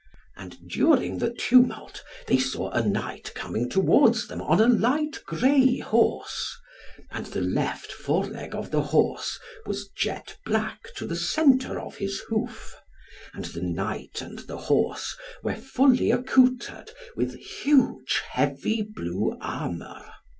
And 0.35 0.67
during 0.67 1.19
the 1.19 1.31
tumult 1.31 2.03
they 2.25 2.39
saw 2.39 2.71
a 2.71 2.81
knight 2.83 3.31
coming 3.35 3.69
towards 3.69 4.27
them 4.27 4.41
on 4.41 4.59
a 4.59 4.67
light 4.67 5.21
grey 5.27 5.77
horse, 5.77 6.57
and 7.11 7.27
the 7.27 7.41
left 7.41 7.91
foreleg 7.91 8.55
of 8.55 8.71
the 8.71 8.81
horse 8.81 9.37
was 9.67 9.89
jet 9.89 10.39
black 10.43 10.85
to 10.95 11.05
the 11.05 11.15
centre 11.15 11.79
of 11.79 11.97
his 11.97 12.19
hoof. 12.29 12.75
And 13.35 13.45
the 13.45 13.61
knight 13.61 14.23
and 14.23 14.39
the 14.39 14.57
horse 14.57 15.15
were 15.43 15.53
fully 15.53 16.09
accoutred 16.09 16.89
with 17.15 17.35
huge 17.35 18.23
heavy 18.33 18.81
blue 18.81 19.37
armour. 19.39 20.03